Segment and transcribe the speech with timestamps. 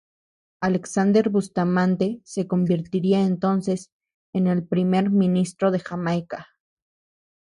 [0.61, 3.91] Alexander Bustamante se convertiría entonces
[4.33, 6.47] en el primer Primer ministro de Jamaica.